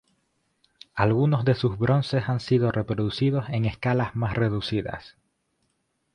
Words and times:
Algunos 0.95 1.45
de 1.45 1.53
sus 1.53 1.77
bronces 1.77 2.27
han 2.27 2.39
sido 2.39 2.71
reproducidos 2.71 3.47
en 3.49 3.65
escalas 3.65 4.15
más 4.15 4.33
reducidas. 4.33 5.15